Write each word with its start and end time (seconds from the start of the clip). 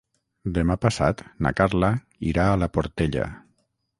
Demà 0.53 0.77
passat 0.85 1.21
na 1.47 1.51
Carla 1.59 1.91
irà 2.31 2.47
a 2.53 2.57
la 2.65 2.73
Portella. 2.79 3.29